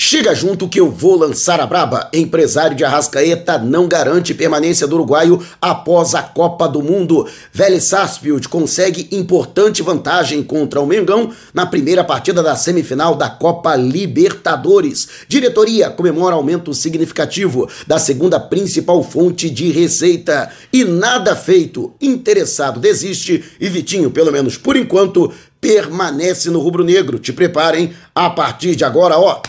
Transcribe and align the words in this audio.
Chega 0.00 0.32
junto 0.32 0.68
que 0.68 0.78
eu 0.78 0.92
vou 0.92 1.18
lançar 1.18 1.60
a 1.60 1.66
braba. 1.66 2.08
Empresário 2.12 2.76
de 2.76 2.84
Arrascaeta 2.84 3.58
não 3.58 3.88
garante 3.88 4.32
permanência 4.32 4.86
do 4.86 4.94
uruguaio 4.94 5.44
após 5.60 6.14
a 6.14 6.22
Copa 6.22 6.68
do 6.68 6.80
Mundo. 6.80 7.26
Vélez 7.52 7.88
Sarsfield 7.88 8.48
consegue 8.48 9.08
importante 9.10 9.82
vantagem 9.82 10.40
contra 10.40 10.80
o 10.80 10.86
Mengão 10.86 11.32
na 11.52 11.66
primeira 11.66 12.04
partida 12.04 12.44
da 12.44 12.54
semifinal 12.54 13.16
da 13.16 13.28
Copa 13.28 13.74
Libertadores. 13.74 15.08
Diretoria 15.26 15.90
comemora 15.90 16.36
aumento 16.36 16.72
significativo 16.72 17.68
da 17.84 17.98
segunda 17.98 18.38
principal 18.38 19.02
fonte 19.02 19.50
de 19.50 19.72
receita. 19.72 20.48
E 20.72 20.84
nada 20.84 21.34
feito. 21.34 21.92
Interessado 22.00 22.78
desiste 22.78 23.42
e 23.58 23.68
Vitinho, 23.68 24.12
pelo 24.12 24.30
menos 24.30 24.56
por 24.56 24.76
enquanto, 24.76 25.32
permanece 25.60 26.50
no 26.50 26.60
rubro-negro. 26.60 27.18
Te 27.18 27.32
preparem 27.32 27.92
a 28.14 28.30
partir 28.30 28.76
de 28.76 28.84
agora, 28.84 29.18
ó. 29.18 29.42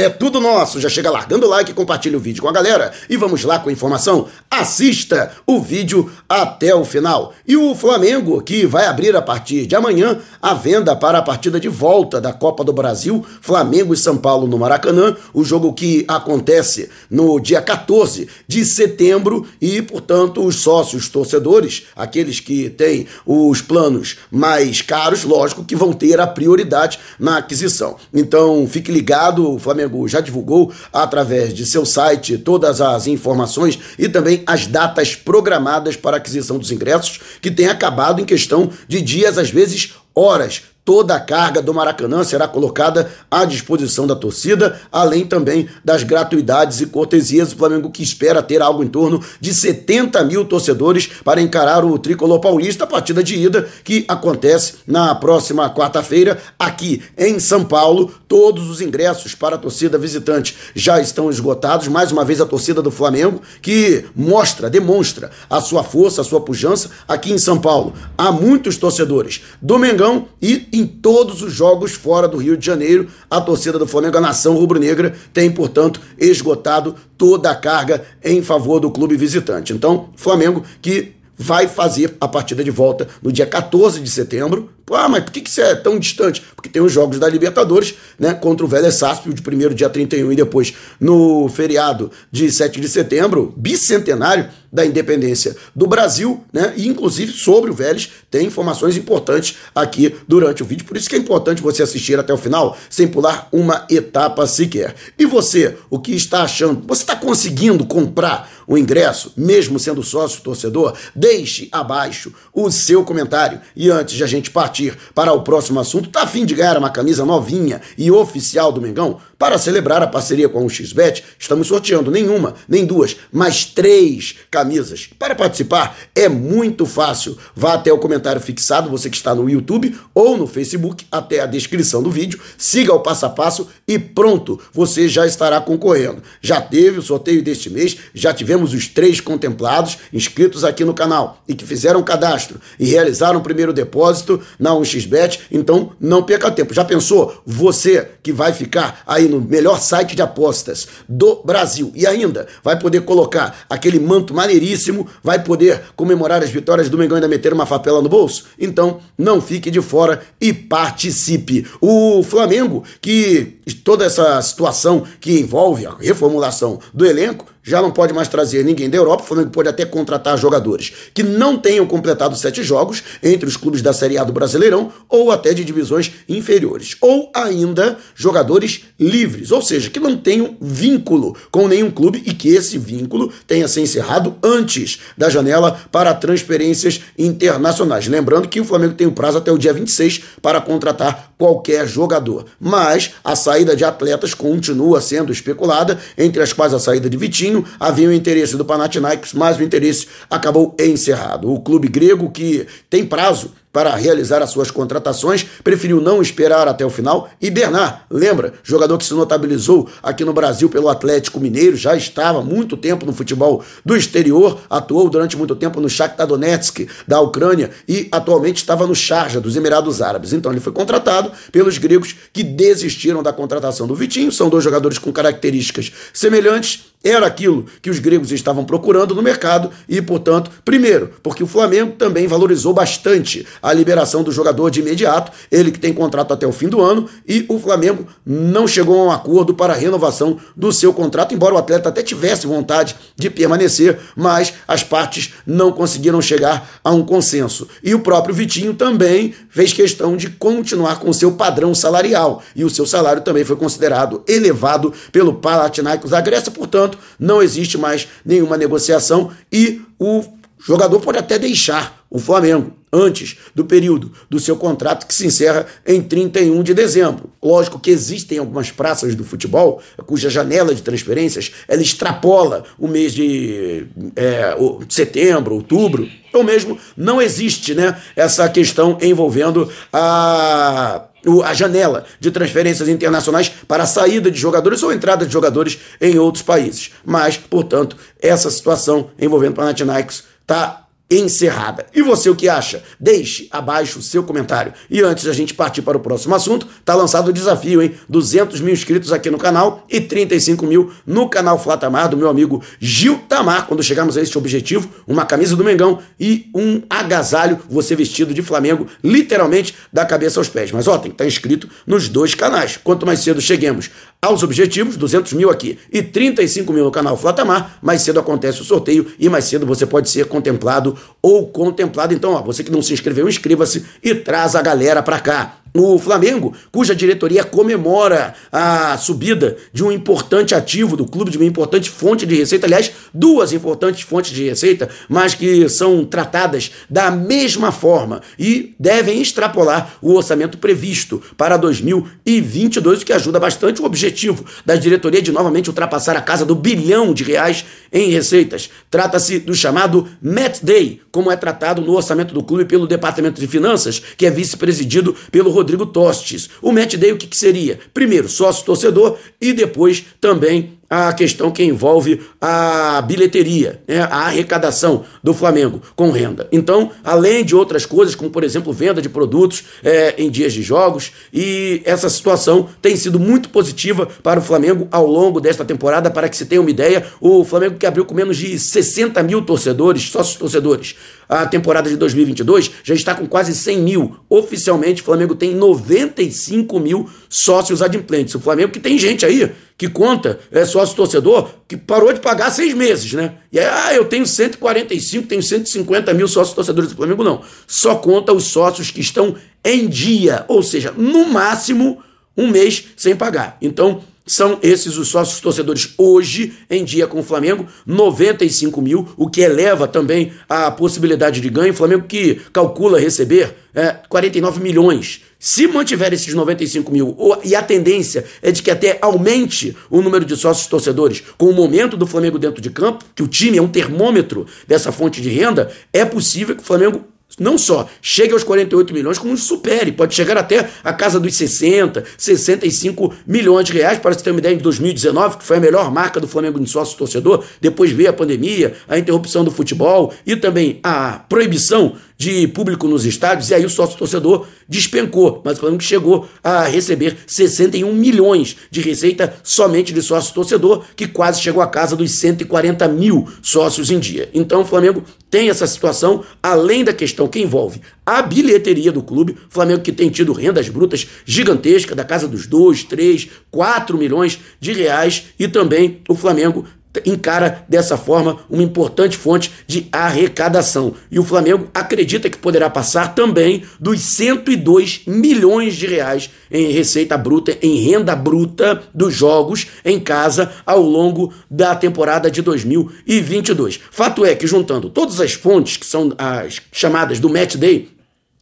É 0.00 0.08
tudo 0.08 0.40
nosso. 0.40 0.80
Já 0.80 0.88
chega 0.88 1.10
largando 1.10 1.44
o 1.44 1.50
like, 1.50 1.74
compartilha 1.74 2.16
o 2.16 2.20
vídeo 2.20 2.40
com 2.40 2.48
a 2.48 2.52
galera 2.52 2.90
e 3.06 3.18
vamos 3.18 3.44
lá 3.44 3.58
com 3.58 3.68
a 3.68 3.72
informação. 3.72 4.28
Assista 4.50 5.32
o 5.46 5.60
vídeo 5.60 6.10
até 6.26 6.74
o 6.74 6.86
final. 6.86 7.34
E 7.46 7.54
o 7.54 7.74
Flamengo, 7.74 8.40
que 8.40 8.64
vai 8.64 8.86
abrir 8.86 9.14
a 9.14 9.20
partir 9.20 9.66
de 9.66 9.76
amanhã 9.76 10.18
a 10.40 10.54
venda 10.54 10.96
para 10.96 11.18
a 11.18 11.22
partida 11.22 11.60
de 11.60 11.68
volta 11.68 12.18
da 12.18 12.32
Copa 12.32 12.64
do 12.64 12.72
Brasil, 12.72 13.22
Flamengo 13.42 13.92
e 13.92 13.96
São 13.96 14.16
Paulo 14.16 14.46
no 14.46 14.56
Maracanã, 14.56 15.14
o 15.34 15.44
jogo 15.44 15.74
que 15.74 16.02
acontece 16.08 16.88
no 17.10 17.38
dia 17.38 17.60
14 17.60 18.26
de 18.48 18.64
setembro 18.64 19.46
e, 19.60 19.82
portanto, 19.82 20.42
os 20.42 20.62
sócios 20.62 21.10
torcedores, 21.10 21.88
aqueles 21.94 22.40
que 22.40 22.70
têm 22.70 23.06
os 23.26 23.60
planos 23.60 24.16
mais 24.30 24.80
caros, 24.80 25.24
lógico 25.24 25.62
que 25.62 25.76
vão 25.76 25.92
ter 25.92 26.18
a 26.20 26.26
prioridade 26.26 26.98
na 27.18 27.36
aquisição. 27.36 27.96
Então, 28.14 28.66
fique 28.66 28.90
ligado, 28.90 29.56
o 29.56 29.58
Flamengo 29.58 29.89
Já 30.08 30.20
divulgou 30.20 30.72
através 30.92 31.54
de 31.54 31.64
seu 31.66 31.84
site 31.84 32.38
todas 32.38 32.80
as 32.80 33.06
informações 33.06 33.78
e 33.98 34.08
também 34.08 34.42
as 34.46 34.66
datas 34.66 35.14
programadas 35.14 35.96
para 35.96 36.16
aquisição 36.16 36.58
dos 36.58 36.70
ingressos, 36.70 37.20
que 37.40 37.50
tem 37.50 37.68
acabado 37.68 38.20
em 38.20 38.24
questão 38.24 38.70
de 38.86 39.00
dias, 39.00 39.38
às 39.38 39.50
vezes 39.50 39.94
horas, 40.14 40.62
Toda 40.82 41.14
a 41.14 41.20
carga 41.20 41.60
do 41.60 41.74
Maracanã 41.74 42.24
será 42.24 42.48
colocada 42.48 43.10
à 43.30 43.44
disposição 43.44 44.06
da 44.06 44.16
torcida, 44.16 44.80
além 44.90 45.26
também 45.26 45.68
das 45.84 46.02
gratuidades 46.02 46.80
e 46.80 46.86
cortesias 46.86 47.50
do 47.50 47.58
Flamengo, 47.58 47.90
que 47.90 48.02
espera 48.02 48.42
ter 48.42 48.62
algo 48.62 48.82
em 48.82 48.88
torno 48.88 49.22
de 49.40 49.52
70 49.52 50.24
mil 50.24 50.44
torcedores 50.44 51.08
para 51.22 51.40
encarar 51.40 51.84
o 51.84 51.98
tricolor 51.98 52.40
paulista, 52.40 52.84
a 52.84 52.86
partida 52.86 53.22
de 53.22 53.36
ida 53.36 53.68
que 53.84 54.06
acontece 54.08 54.76
na 54.86 55.14
próxima 55.14 55.68
quarta-feira 55.72 56.38
aqui 56.58 57.02
em 57.16 57.38
São 57.38 57.62
Paulo. 57.62 58.12
Todos 58.26 58.70
os 58.70 58.80
ingressos 58.80 59.34
para 59.34 59.56
a 59.56 59.58
torcida 59.58 59.98
visitante 59.98 60.56
já 60.74 60.98
estão 60.98 61.28
esgotados. 61.28 61.88
Mais 61.88 62.10
uma 62.10 62.24
vez, 62.24 62.40
a 62.40 62.46
torcida 62.46 62.80
do 62.80 62.90
Flamengo 62.90 63.42
que 63.60 64.06
mostra, 64.16 64.70
demonstra 64.70 65.30
a 65.48 65.60
sua 65.60 65.84
força, 65.84 66.22
a 66.22 66.24
sua 66.24 66.40
pujança 66.40 66.90
aqui 67.06 67.32
em 67.32 67.38
São 67.38 67.60
Paulo. 67.60 67.92
Há 68.16 68.32
muitos 68.32 68.78
torcedores 68.78 69.42
do 69.60 69.78
Mengão 69.78 70.26
e 70.40 70.69
em 70.72 70.86
todos 70.86 71.42
os 71.42 71.52
jogos 71.52 71.92
fora 71.92 72.28
do 72.28 72.36
Rio 72.36 72.56
de 72.56 72.64
Janeiro. 72.64 73.08
A 73.28 73.40
torcida 73.40 73.78
do 73.78 73.86
Flamengo, 73.86 74.18
a 74.18 74.20
nação 74.20 74.54
rubro-negra, 74.54 75.14
tem, 75.32 75.50
portanto, 75.50 76.00
esgotado 76.18 76.94
toda 77.16 77.50
a 77.50 77.54
carga 77.54 78.04
em 78.22 78.42
favor 78.42 78.80
do 78.80 78.90
clube 78.90 79.16
visitante. 79.16 79.72
Então, 79.72 80.10
Flamengo 80.16 80.64
que 80.80 81.19
vai 81.40 81.66
fazer 81.66 82.14
a 82.20 82.28
partida 82.28 82.62
de 82.62 82.70
volta 82.70 83.08
no 83.22 83.32
dia 83.32 83.46
14 83.46 83.98
de 84.00 84.10
setembro. 84.10 84.70
Ah, 84.92 85.08
mas 85.08 85.22
por 85.22 85.32
que, 85.32 85.40
que 85.40 85.48
isso 85.48 85.60
é 85.60 85.74
tão 85.74 85.98
distante? 85.98 86.42
Porque 86.54 86.68
tem 86.68 86.82
os 86.82 86.92
jogos 86.92 87.18
da 87.18 87.28
Libertadores, 87.28 87.94
né? 88.18 88.34
Contra 88.34 88.66
o 88.66 88.68
Vélez 88.68 88.96
Sarsfield, 88.96 89.36
de 89.36 89.42
primeiro 89.42 89.72
dia 89.72 89.88
31 89.88 90.32
e 90.32 90.36
depois 90.36 90.74
no 90.98 91.48
feriado 91.48 92.10
de 92.30 92.50
7 92.50 92.80
de 92.80 92.88
setembro, 92.88 93.54
bicentenário 93.56 94.48
da 94.72 94.84
independência 94.84 95.56
do 95.74 95.86
Brasil, 95.86 96.44
né? 96.52 96.74
E 96.76 96.88
inclusive 96.88 97.32
sobre 97.32 97.70
o 97.70 97.74
Vélez 97.74 98.10
tem 98.30 98.46
informações 98.46 98.96
importantes 98.96 99.56
aqui 99.74 100.14
durante 100.26 100.62
o 100.62 100.66
vídeo. 100.66 100.84
Por 100.84 100.96
isso 100.96 101.08
que 101.08 101.14
é 101.14 101.18
importante 101.18 101.62
você 101.62 101.84
assistir 101.84 102.18
até 102.18 102.34
o 102.34 102.38
final, 102.38 102.76
sem 102.90 103.06
pular 103.06 103.48
uma 103.52 103.86
etapa 103.88 104.44
sequer. 104.46 104.94
E 105.16 105.24
você, 105.24 105.76
o 105.88 106.00
que 106.00 106.12
está 106.12 106.42
achando? 106.42 106.82
Você 106.88 107.02
está 107.02 107.14
conseguindo 107.14 107.86
comprar 107.86 108.50
o 108.70 108.78
ingresso, 108.78 109.32
mesmo 109.36 109.80
sendo 109.80 110.00
sócio 110.00 110.42
torcedor? 110.42 110.96
Deixe 111.12 111.68
abaixo 111.72 112.32
o 112.54 112.70
seu 112.70 113.02
comentário. 113.02 113.60
E 113.74 113.90
antes 113.90 114.14
de 114.14 114.22
a 114.22 114.28
gente 114.28 114.48
partir 114.48 114.96
para 115.12 115.32
o 115.32 115.42
próximo 115.42 115.80
assunto, 115.80 116.08
tá 116.08 116.22
afim 116.22 116.46
de 116.46 116.54
ganhar 116.54 116.78
uma 116.78 116.88
camisa 116.88 117.24
novinha 117.24 117.80
e 117.98 118.12
oficial 118.12 118.70
do 118.70 118.80
Mengão? 118.80 119.18
Para 119.36 119.58
celebrar 119.58 120.02
a 120.02 120.06
parceria 120.06 120.50
com 120.50 120.64
o 120.64 120.68
XBET, 120.68 121.24
estamos 121.38 121.66
sorteando 121.66 122.10
nenhuma, 122.10 122.54
nem 122.68 122.84
duas, 122.84 123.16
mas 123.32 123.64
três 123.64 124.36
camisas. 124.50 125.08
Para 125.18 125.34
participar 125.34 125.96
é 126.14 126.28
muito 126.28 126.84
fácil. 126.84 127.36
Vá 127.56 127.72
até 127.72 127.90
o 127.90 127.98
comentário 127.98 128.40
fixado, 128.40 128.90
você 128.90 129.08
que 129.08 129.16
está 129.16 129.34
no 129.34 129.48
YouTube 129.48 129.98
ou 130.14 130.36
no 130.36 130.46
Facebook, 130.46 131.06
até 131.10 131.40
a 131.40 131.46
descrição 131.46 132.02
do 132.02 132.10
vídeo, 132.10 132.38
siga 132.58 132.92
o 132.92 133.00
passo 133.00 133.24
a 133.24 133.30
passo 133.30 133.66
e 133.88 133.98
pronto, 133.98 134.60
você 134.74 135.08
já 135.08 135.26
estará 135.26 135.58
concorrendo. 135.58 136.22
Já 136.42 136.60
teve 136.60 136.98
o 136.98 137.02
sorteio 137.02 137.42
deste 137.42 137.70
mês, 137.70 137.96
já 138.12 138.34
tivemos 138.34 138.59
os 138.62 138.88
três 138.88 139.20
contemplados 139.20 139.98
inscritos 140.12 140.64
aqui 140.64 140.84
no 140.84 140.94
canal 140.94 141.10
canal 141.10 141.42
e 141.48 141.54
que 141.54 141.64
fizeram 141.66 142.02
cadastro 142.02 142.60
e 142.78 142.86
realizaram 142.86 143.40
o 143.40 143.42
primeiro 143.42 143.72
depósito 143.72 144.40
na 144.58 144.70
1xBet, 144.70 145.40
então 145.50 145.92
não 146.00 146.22
perca 146.22 146.50
tempo. 146.50 146.72
Já 146.72 146.84
pensou? 146.84 147.42
Você 147.44 148.08
que 148.22 148.32
vai 148.32 148.52
ficar 148.52 149.02
aí 149.06 149.28
no 149.28 149.40
melhor 149.40 149.80
site 149.80 150.14
de 150.14 150.22
apostas 150.22 150.86
do 151.08 151.42
Brasil 151.44 151.92
e 151.94 152.06
ainda 152.06 152.46
vai 152.62 152.78
poder 152.78 153.00
colocar 153.02 153.64
aquele 153.68 153.98
manto 153.98 154.32
maneiríssimo, 154.32 155.06
vai 155.22 155.42
poder 155.42 155.82
comemorar 155.96 156.42
as 156.42 156.50
vitórias 156.50 156.88
do 156.88 156.96
Mengão 156.96 157.16
e 157.16 157.18
ainda 157.18 157.28
meter 157.28 157.52
uma 157.52 157.66
fapela 157.66 158.00
no 158.00 158.08
bolso? 158.08 158.44
Então 158.58 159.00
não 159.18 159.40
fique 159.40 159.70
de 159.70 159.80
fora 159.80 160.22
e 160.40 160.52
participe. 160.52 161.66
O 161.80 162.22
Flamengo, 162.22 162.84
que 163.00 163.58
toda 163.84 164.04
essa 164.04 164.40
situação 164.42 165.04
que 165.20 165.40
envolve 165.40 165.86
a 165.86 165.94
reformulação 165.98 166.78
do 166.94 167.04
elenco, 167.04 167.46
já 167.70 167.80
não 167.80 167.92
pode 167.92 168.12
mais 168.12 168.26
trazer 168.26 168.64
ninguém 168.64 168.90
da 168.90 168.96
Europa. 168.96 169.22
O 169.22 169.26
Flamengo 169.26 169.50
pode 169.50 169.68
até 169.68 169.84
contratar 169.84 170.36
jogadores 170.36 170.92
que 171.14 171.22
não 171.22 171.56
tenham 171.56 171.86
completado 171.86 172.36
sete 172.36 172.64
jogos 172.64 173.02
entre 173.22 173.48
os 173.48 173.56
clubes 173.56 173.80
da 173.80 173.92
Série 173.92 174.18
A 174.18 174.24
do 174.24 174.32
Brasileirão 174.32 174.92
ou 175.08 175.30
até 175.30 175.54
de 175.54 175.64
divisões 175.64 176.10
inferiores. 176.28 176.96
Ou 177.00 177.30
ainda 177.32 177.96
jogadores 178.14 178.82
livres, 178.98 179.52
ou 179.52 179.62
seja, 179.62 179.88
que 179.88 180.00
não 180.00 180.16
tenham 180.16 180.56
vínculo 180.60 181.36
com 181.50 181.68
nenhum 181.68 181.92
clube 181.92 182.20
e 182.26 182.34
que 182.34 182.48
esse 182.48 182.76
vínculo 182.76 183.32
tenha 183.46 183.68
se 183.68 183.80
encerrado 183.80 184.34
antes 184.42 184.98
da 185.16 185.30
janela 185.30 185.80
para 185.92 186.12
transferências 186.12 187.00
internacionais. 187.16 188.08
Lembrando 188.08 188.48
que 188.48 188.60
o 188.60 188.64
Flamengo 188.64 188.94
tem 188.94 189.06
o 189.06 189.12
prazo 189.12 189.38
até 189.38 189.52
o 189.52 189.58
dia 189.58 189.72
26 189.72 190.22
para 190.42 190.60
contratar 190.60 191.29
qualquer 191.40 191.88
jogador. 191.88 192.44
Mas 192.60 193.12
a 193.24 193.34
saída 193.34 193.74
de 193.74 193.82
atletas 193.82 194.34
continua 194.34 195.00
sendo 195.00 195.32
especulada, 195.32 195.98
entre 196.18 196.42
as 196.42 196.52
quais 196.52 196.74
a 196.74 196.78
saída 196.78 197.08
de 197.08 197.16
Vitinho 197.16 197.64
havia 197.80 198.10
o 198.10 198.12
interesse 198.12 198.58
do 198.58 198.64
Panathinaikos, 198.64 199.32
mas 199.32 199.56
o 199.56 199.62
interesse 199.62 200.06
acabou 200.28 200.76
encerrado. 200.78 201.50
O 201.50 201.58
clube 201.60 201.88
grego 201.88 202.30
que 202.30 202.66
tem 202.90 203.06
prazo 203.06 203.52
para 203.72 203.94
realizar 203.94 204.42
as 204.42 204.50
suas 204.50 204.70
contratações, 204.70 205.44
preferiu 205.62 206.00
não 206.00 206.20
esperar 206.20 206.66
até 206.66 206.84
o 206.84 206.90
final. 206.90 207.30
E 207.40 207.50
Bernard, 207.50 208.00
lembra, 208.10 208.54
jogador 208.62 208.98
que 208.98 209.04
se 209.04 209.14
notabilizou 209.14 209.88
aqui 210.02 210.24
no 210.24 210.32
Brasil 210.32 210.68
pelo 210.68 210.88
Atlético 210.88 211.38
Mineiro, 211.38 211.76
já 211.76 211.96
estava 211.96 212.42
muito 212.42 212.76
tempo 212.76 213.06
no 213.06 213.12
futebol 213.12 213.64
do 213.84 213.96
exterior, 213.96 214.60
atuou 214.68 215.08
durante 215.08 215.36
muito 215.36 215.54
tempo 215.54 215.80
no 215.80 215.88
Shakhtar 215.88 216.26
Donetsk 216.26 216.88
da 217.06 217.20
Ucrânia 217.20 217.70
e 217.88 218.08
atualmente 218.10 218.56
estava 218.56 218.86
no 218.86 218.94
Sharjah 218.94 219.40
dos 219.40 219.56
Emirados 219.56 220.02
Árabes. 220.02 220.32
Então 220.32 220.50
ele 220.50 220.60
foi 220.60 220.72
contratado 220.72 221.30
pelos 221.52 221.78
gregos 221.78 222.14
que 222.32 222.42
desistiram 222.42 223.22
da 223.22 223.32
contratação 223.32 223.86
do 223.86 223.94
Vitinho. 223.94 224.32
São 224.32 224.48
dois 224.48 224.64
jogadores 224.64 224.98
com 224.98 225.12
características 225.12 225.92
semelhantes. 226.12 226.89
Era 227.02 227.26
aquilo 227.26 227.64
que 227.80 227.88
os 227.88 227.98
gregos 227.98 228.30
estavam 228.30 228.62
procurando 228.62 229.14
no 229.14 229.22
mercado 229.22 229.70
e, 229.88 230.02
portanto, 230.02 230.50
primeiro, 230.62 231.10
porque 231.22 231.42
o 231.42 231.46
Flamengo 231.46 231.92
também 231.92 232.26
valorizou 232.26 232.74
bastante 232.74 233.46
a 233.62 233.72
liberação 233.72 234.22
do 234.22 234.30
jogador 234.30 234.70
de 234.70 234.80
imediato, 234.80 235.32
ele 235.50 235.70
que 235.70 235.78
tem 235.78 235.94
contrato 235.94 236.34
até 236.34 236.46
o 236.46 236.52
fim 236.52 236.68
do 236.68 236.82
ano, 236.82 237.08
e 237.26 237.46
o 237.48 237.58
Flamengo 237.58 238.06
não 238.24 238.68
chegou 238.68 239.00
a 239.00 239.04
um 239.06 239.10
acordo 239.10 239.54
para 239.54 239.72
a 239.72 239.76
renovação 239.76 240.36
do 240.54 240.70
seu 240.70 240.92
contrato, 240.92 241.34
embora 241.34 241.54
o 241.54 241.58
atleta 241.58 241.88
até 241.88 242.02
tivesse 242.02 242.46
vontade 242.46 242.94
de 243.16 243.30
permanecer, 243.30 243.98
mas 244.14 244.52
as 244.68 244.82
partes 244.82 245.32
não 245.46 245.72
conseguiram 245.72 246.20
chegar 246.20 246.68
a 246.84 246.90
um 246.90 247.02
consenso. 247.02 247.66
E 247.82 247.94
o 247.94 248.00
próprio 248.00 248.34
Vitinho 248.34 248.74
também 248.74 249.34
fez 249.48 249.72
questão 249.72 250.18
de 250.18 250.28
continuar 250.28 250.98
com 250.98 251.08
o 251.08 251.14
seu 251.14 251.32
padrão 251.32 251.74
salarial, 251.74 252.42
e 252.54 252.62
o 252.62 252.68
seu 252.68 252.84
salário 252.84 253.22
também 253.22 253.44
foi 253.44 253.56
considerado 253.56 254.22
elevado 254.28 254.92
pelo 255.10 255.32
Palatinaios 255.32 256.10
da 256.10 256.20
Grécia, 256.20 256.52
portanto, 256.52 256.89
não 257.18 257.42
existe 257.42 257.76
mais 257.76 258.08
nenhuma 258.24 258.56
negociação 258.56 259.30
e 259.52 259.80
o 259.98 260.24
jogador 260.58 261.00
pode 261.00 261.18
até 261.18 261.38
deixar 261.38 262.04
o 262.10 262.18
Flamengo. 262.18 262.72
antes 262.92 263.36
do 263.54 263.64
período 263.64 264.10
do 264.28 264.40
seu 264.40 264.56
contrato 264.56 265.06
que 265.06 265.14
se 265.14 265.24
encerra 265.24 265.64
em 265.86 266.02
31 266.02 266.60
de 266.60 266.74
dezembro. 266.74 267.30
Lógico 267.40 267.78
que 267.78 267.88
existem 267.88 268.38
algumas 268.38 268.72
praças 268.72 269.14
do 269.14 269.22
futebol 269.22 269.80
cuja 270.06 270.28
janela 270.28 270.74
de 270.74 270.82
transferências 270.82 271.52
ela 271.68 271.80
extrapola 271.80 272.64
o 272.76 272.88
mês 272.88 273.14
de 273.14 273.86
é, 274.16 274.56
setembro, 274.88 275.54
outubro, 275.54 276.08
ou 276.32 276.42
mesmo 276.42 276.76
não 276.96 277.22
existe 277.22 277.76
né, 277.76 277.96
essa 278.16 278.48
questão 278.48 278.98
envolvendo 279.00 279.70
a 279.92 281.04
a 281.44 281.54
janela 281.54 282.04
de 282.18 282.30
transferências 282.30 282.88
internacionais 282.88 283.48
para 283.68 283.84
a 283.84 283.86
saída 283.86 284.30
de 284.30 284.38
jogadores 284.38 284.82
ou 284.82 284.92
entrada 284.92 285.26
de 285.26 285.32
jogadores 285.32 285.78
em 286.00 286.18
outros 286.18 286.42
países. 286.42 286.92
Mas, 287.04 287.36
portanto, 287.36 287.96
essa 288.20 288.50
situação 288.50 289.10
envolvendo 289.18 289.52
o 289.52 289.56
Panathinaikos 289.56 290.24
está 290.42 290.86
encerrada. 291.10 291.86
E 291.92 292.02
você 292.02 292.30
o 292.30 292.36
que 292.36 292.48
acha? 292.48 292.82
Deixe 292.98 293.48
abaixo 293.50 293.98
o 293.98 294.02
seu 294.02 294.22
comentário. 294.22 294.72
E 294.88 295.02
antes 295.02 295.24
da 295.24 295.32
gente 295.32 295.52
partir 295.52 295.82
para 295.82 295.96
o 295.96 296.00
próximo 296.00 296.34
assunto, 296.34 296.68
tá 296.84 296.94
lançado 296.94 297.28
o 297.28 297.32
desafio, 297.32 297.82
hein? 297.82 297.94
200 298.08 298.60
mil 298.60 298.72
inscritos 298.72 299.12
aqui 299.12 299.28
no 299.28 299.38
canal 299.38 299.84
e 299.90 300.00
35 300.00 300.64
mil 300.66 300.92
no 301.04 301.28
canal 301.28 301.58
Flatamar 301.58 302.08
do 302.08 302.16
meu 302.16 302.28
amigo 302.28 302.62
Gil 302.78 303.18
Tamar. 303.28 303.66
Quando 303.66 303.82
chegarmos 303.82 304.16
a 304.16 304.22
este 304.22 304.38
objetivo, 304.38 304.88
uma 305.06 305.26
camisa 305.26 305.56
do 305.56 305.64
Mengão 305.64 305.98
e 306.18 306.48
um 306.54 306.82
agasalho, 306.88 307.58
você 307.68 307.96
vestido 307.96 308.32
de 308.32 308.42
Flamengo, 308.42 308.86
literalmente 309.02 309.74
da 309.92 310.04
cabeça 310.04 310.38
aos 310.38 310.48
pés. 310.48 310.70
Mas 310.70 310.86
ó, 310.86 310.92
tem 310.92 311.10
que 311.10 311.14
estar 311.14 311.24
tá 311.24 311.28
inscrito 311.28 311.68
nos 311.86 312.08
dois 312.08 312.34
canais. 312.34 312.76
Quanto 312.76 313.04
mais 313.04 313.20
cedo 313.20 313.40
cheguemos 313.40 313.90
aos 314.22 314.42
objetivos, 314.42 314.96
200 314.96 315.32
mil 315.32 315.50
aqui 315.50 315.78
e 315.92 316.02
35 316.02 316.72
mil 316.72 316.84
no 316.84 316.90
canal 316.90 317.16
Flatamar, 317.16 317.78
mais 317.82 318.02
cedo 318.02 318.20
acontece 318.20 318.60
o 318.60 318.64
sorteio 318.64 319.06
e 319.18 319.28
mais 319.28 319.44
cedo 319.44 319.66
você 319.66 319.86
pode 319.86 320.10
ser 320.10 320.26
contemplado 320.26 320.96
ou 321.22 321.48
contemplado. 321.48 322.14
Então, 322.14 322.32
ó, 322.32 322.42
você 322.42 322.64
que 322.64 322.70
não 322.70 322.82
se 322.82 322.92
inscreveu, 322.92 323.28
inscreva-se 323.28 323.84
e 324.02 324.14
traz 324.14 324.54
a 324.54 324.62
galera 324.62 325.02
para 325.02 325.20
cá. 325.20 325.59
O 325.72 325.98
Flamengo, 325.98 326.52
cuja 326.72 326.94
diretoria 326.94 327.44
comemora 327.44 328.34
a 328.50 328.98
subida 328.98 329.56
de 329.72 329.84
um 329.84 329.92
importante 329.92 330.54
ativo 330.54 330.96
do 330.96 331.06
clube, 331.06 331.30
de 331.30 331.38
uma 331.38 331.46
importante 331.46 331.88
fonte 331.88 332.26
de 332.26 332.34
receita, 332.34 332.66
aliás, 332.66 332.90
duas 333.14 333.52
importantes 333.52 334.02
fontes 334.02 334.32
de 334.32 334.48
receita, 334.48 334.88
mas 335.08 335.34
que 335.34 335.68
são 335.68 336.04
tratadas 336.04 336.72
da 336.88 337.10
mesma 337.10 337.70
forma 337.70 338.20
e 338.38 338.74
devem 338.80 339.22
extrapolar 339.22 339.94
o 340.02 340.14
orçamento 340.14 340.58
previsto 340.58 341.22
para 341.36 341.56
2022, 341.56 343.02
o 343.02 343.06
que 343.06 343.12
ajuda 343.12 343.38
bastante 343.38 343.80
o 343.80 343.84
objetivo 343.84 344.44
da 344.66 344.74
diretoria 344.74 345.22
de 345.22 345.30
novamente 345.30 345.70
ultrapassar 345.70 346.16
a 346.16 346.20
casa 346.20 346.44
do 346.44 346.54
bilhão 346.54 347.14
de 347.14 347.22
reais 347.22 347.64
em 347.92 348.10
receitas. 348.10 348.70
Trata-se 348.90 349.38
do 349.38 349.54
chamado 349.54 350.08
Met 350.20 350.64
Day, 350.64 351.00
como 351.12 351.30
é 351.30 351.36
tratado 351.36 351.80
no 351.80 351.92
orçamento 351.92 352.34
do 352.34 352.42
clube 352.42 352.64
pelo 352.64 352.86
Departamento 352.86 353.40
de 353.40 353.46
Finanças, 353.46 354.02
que 354.16 354.26
é 354.26 354.30
vice-presidido 354.30 355.14
pelo 355.30 355.50
Rodrigo 355.60 355.86
Tostes. 355.86 356.50
O 356.60 356.72
match 356.72 356.96
day 356.96 357.12
o 357.12 357.16
que, 357.16 357.26
que 357.26 357.36
seria? 357.36 357.78
Primeiro, 357.92 358.28
sócio 358.28 358.64
torcedor 358.64 359.16
e 359.40 359.52
depois 359.52 360.04
também 360.20 360.80
a 360.90 361.12
questão 361.12 361.52
que 361.52 361.62
envolve 361.62 362.20
a 362.40 363.00
bilheteria, 363.02 363.80
né, 363.86 364.00
a 364.00 364.26
arrecadação 364.26 365.04
do 365.22 365.32
Flamengo 365.32 365.80
com 365.94 366.10
renda. 366.10 366.48
Então, 366.50 366.90
além 367.04 367.44
de 367.44 367.54
outras 367.54 367.86
coisas, 367.86 368.16
como 368.16 368.28
por 368.28 368.42
exemplo 368.42 368.72
venda 368.72 369.00
de 369.00 369.08
produtos 369.08 369.62
é, 369.84 370.16
em 370.18 370.28
dias 370.28 370.52
de 370.52 370.62
jogos, 370.62 371.12
e 371.32 371.80
essa 371.84 372.10
situação 372.10 372.68
tem 372.82 372.96
sido 372.96 373.20
muito 373.20 373.50
positiva 373.50 374.08
para 374.20 374.40
o 374.40 374.42
Flamengo 374.42 374.88
ao 374.90 375.06
longo 375.06 375.40
desta 375.40 375.64
temporada. 375.64 376.10
Para 376.10 376.28
que 376.28 376.36
se 376.36 376.46
tenha 376.46 376.60
uma 376.60 376.70
ideia, 376.70 377.06
o 377.20 377.44
Flamengo 377.44 377.76
que 377.78 377.86
abriu 377.86 378.04
com 378.04 378.14
menos 378.14 378.36
de 378.36 378.58
60 378.58 379.22
mil 379.22 379.42
torcedores, 379.42 380.10
sócios 380.10 380.36
torcedores, 380.36 380.96
a 381.30 381.46
temporada 381.46 381.88
de 381.88 381.96
2022 381.96 382.72
já 382.82 382.92
está 382.92 383.14
com 383.14 383.24
quase 383.24 383.54
100 383.54 383.78
mil. 383.78 384.16
Oficialmente, 384.28 385.00
o 385.00 385.04
Flamengo 385.04 385.36
tem 385.36 385.54
95 385.54 386.80
mil 386.80 387.08
sócios 387.28 387.80
adimplentes. 387.80 388.34
O 388.34 388.40
Flamengo 388.40 388.72
que 388.72 388.80
tem 388.80 388.98
gente 388.98 389.24
aí 389.24 389.48
que 389.78 389.88
conta, 389.88 390.40
é 390.50 390.62
sócio 390.66 390.94
torcedor, 390.94 391.48
que 391.66 391.74
parou 391.74 392.12
de 392.12 392.20
pagar 392.20 392.50
seis 392.50 392.74
meses, 392.74 393.14
né? 393.14 393.36
E 393.50 393.58
aí, 393.58 393.64
ah, 393.66 393.94
eu 393.94 394.04
tenho 394.04 394.26
145, 394.26 395.26
tenho 395.26 395.42
150 395.42 396.12
mil 396.12 396.28
sócios 396.28 396.54
torcedores 396.54 396.90
do 396.90 396.96
Flamengo, 396.96 397.24
não. 397.24 397.40
Só 397.66 397.94
conta 397.94 398.30
os 398.30 398.44
sócios 398.44 398.90
que 398.90 399.00
estão 399.00 399.34
em 399.64 399.88
dia, 399.88 400.44
ou 400.48 400.62
seja, 400.62 400.92
no 400.94 401.26
máximo 401.28 402.02
um 402.36 402.48
mês 402.48 402.88
sem 402.94 403.16
pagar. 403.16 403.56
Então, 403.62 404.02
são 404.30 404.60
esses 404.62 404.96
os 404.96 405.08
sócios 405.08 405.40
torcedores 405.40 405.92
hoje 405.98 406.52
em 406.70 406.84
dia 406.84 407.08
com 407.08 407.18
o 407.18 407.22
Flamengo, 407.22 407.66
95 407.84 408.80
mil, 408.80 409.08
o 409.16 409.28
que 409.28 409.40
eleva 409.40 409.88
também 409.88 410.32
a 410.48 410.70
possibilidade 410.70 411.40
de 411.40 411.50
ganho. 411.50 411.72
O 411.72 411.76
Flamengo 411.76 412.06
que 412.06 412.40
calcula 412.52 413.00
receber 413.00 413.56
é, 413.74 413.96
49 414.08 414.60
milhões 414.60 415.22
se 415.36 415.66
mantiver 415.66 416.12
esses 416.12 416.32
95 416.32 416.92
mil, 416.92 417.16
e 417.42 417.56
a 417.56 417.62
tendência 417.62 418.24
é 418.42 418.52
de 418.52 418.62
que 418.62 418.70
até 418.70 418.98
aumente 419.00 419.74
o 419.88 420.02
número 420.02 420.24
de 420.24 420.36
sócios 420.36 420.66
torcedores 420.66 421.22
com 421.38 421.46
o 421.46 421.54
momento 421.54 421.96
do 421.96 422.06
Flamengo 422.06 422.38
dentro 422.38 422.60
de 422.60 422.68
campo, 422.68 423.04
que 423.14 423.22
o 423.22 423.26
time 423.26 423.56
é 423.56 423.62
um 423.62 423.66
termômetro 423.66 424.46
dessa 424.68 424.92
fonte 424.92 425.22
de 425.22 425.30
renda, 425.30 425.72
é 425.94 426.04
possível 426.04 426.54
que 426.54 426.62
o 426.62 426.66
Flamengo 426.66 427.06
não 427.40 427.56
só 427.56 427.88
chegue 428.02 428.34
aos 428.34 428.44
48 428.44 428.92
milhões, 428.92 429.18
como 429.18 429.34
supere, 429.36 429.90
pode 429.90 430.14
chegar 430.14 430.36
até 430.36 430.68
a 430.84 430.92
casa 430.92 431.18
dos 431.18 431.34
60, 431.34 432.04
65 432.16 433.14
milhões 433.26 433.66
de 433.66 433.72
reais, 433.72 433.98
para 433.98 434.12
se 434.12 434.22
ter 434.22 434.30
uma 434.30 434.38
ideia, 434.38 434.54
em 434.54 434.58
2019, 434.58 435.38
que 435.38 435.44
foi 435.44 435.56
a 435.56 435.60
melhor 435.60 435.90
marca 435.90 436.20
do 436.20 436.28
Flamengo 436.28 436.60
em 436.60 436.66
sócio 436.66 436.98
torcedor, 436.98 437.42
depois 437.60 437.90
veio 437.90 438.10
a 438.10 438.12
pandemia, 438.12 438.74
a 438.86 438.98
interrupção 438.98 439.42
do 439.42 439.50
futebol 439.50 440.12
e 440.26 440.36
também 440.36 440.78
a 440.82 441.24
proibição 441.28 441.96
de 442.20 442.46
público 442.48 442.86
nos 442.86 443.06
estádios, 443.06 443.48
e 443.48 443.54
aí 443.54 443.64
o 443.64 443.70
sócio 443.70 443.96
torcedor 443.96 444.46
despencou, 444.68 445.40
mas 445.42 445.56
o 445.56 445.60
Flamengo 445.60 445.82
chegou 445.82 446.28
a 446.44 446.64
receber 446.64 447.16
61 447.26 447.94
milhões 447.94 448.58
de 448.70 448.82
receita 448.82 449.32
somente 449.42 449.90
de 449.90 450.02
sócio 450.02 450.34
torcedor, 450.34 450.84
que 450.94 451.08
quase 451.08 451.40
chegou 451.40 451.62
a 451.62 451.66
casa 451.66 451.96
dos 451.96 452.10
140 452.10 452.86
mil 452.88 453.26
sócios 453.40 453.90
em 453.90 453.98
dia. 453.98 454.28
Então 454.34 454.60
o 454.60 454.66
Flamengo 454.66 455.02
tem 455.30 455.48
essa 455.48 455.66
situação, 455.66 456.22
além 456.42 456.84
da 456.84 456.92
questão 456.92 457.26
que 457.26 457.40
envolve 457.40 457.80
a 458.04 458.20
bilheteria 458.20 458.92
do 458.92 459.02
clube, 459.02 459.38
Flamengo 459.48 459.80
que 459.80 459.90
tem 459.90 460.10
tido 460.10 460.34
rendas 460.34 460.68
brutas 460.68 461.06
gigantescas, 461.24 461.96
da 461.96 462.04
casa 462.04 462.28
dos 462.28 462.46
2, 462.46 462.84
3, 462.84 463.30
4 463.50 463.96
milhões 463.96 464.38
de 464.60 464.72
reais, 464.72 465.28
e 465.38 465.48
também 465.48 466.02
o 466.06 466.14
Flamengo 466.14 466.66
encara 467.06 467.64
dessa 467.68 467.96
forma 467.96 468.38
uma 468.48 468.62
importante 468.62 469.16
fonte 469.16 469.50
de 469.66 469.88
arrecadação. 469.92 470.94
E 471.10 471.18
o 471.18 471.24
Flamengo 471.24 471.68
acredita 471.72 472.28
que 472.28 472.38
poderá 472.38 472.68
passar 472.68 473.14
também 473.14 473.62
dos 473.78 474.00
102 474.16 475.02
milhões 475.06 475.76
de 475.76 475.86
reais 475.86 476.30
em 476.50 476.72
receita 476.72 477.16
bruta, 477.16 477.56
em 477.62 477.76
renda 477.76 478.16
bruta 478.16 478.82
dos 478.92 479.14
jogos 479.14 479.66
em 479.84 480.00
casa 480.00 480.50
ao 480.66 480.82
longo 480.82 481.32
da 481.50 481.74
temporada 481.76 482.30
de 482.30 482.42
2022. 482.42 483.80
Fato 483.90 484.24
é 484.24 484.34
que 484.34 484.46
juntando 484.46 484.90
todas 484.90 485.20
as 485.20 485.32
fontes 485.32 485.76
que 485.76 485.86
são 485.86 486.12
as 486.18 486.60
chamadas 486.72 487.20
do 487.20 487.28
Match 487.28 487.56
Day, 487.56 487.99